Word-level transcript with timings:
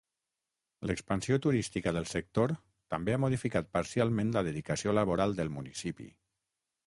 L'expansió 0.91 1.35
turística 1.45 1.93
del 1.97 2.07
sector 2.13 2.53
també 2.95 3.13
ha 3.17 3.21
modificat 3.25 3.69
parcialment 3.79 4.33
la 4.37 4.45
dedicació 4.49 4.99
laboral 5.01 5.37
del 5.41 5.53
municipi. 5.59 6.09